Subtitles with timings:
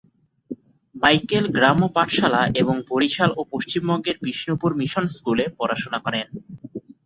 [0.95, 6.27] Michael গ্রাম্য পাঠশালা এবং বরিশাল ও পশ্চিমবঙ্গের বিষ্ণুপুর মিশন স্কুলে পড়াশোনা করেন।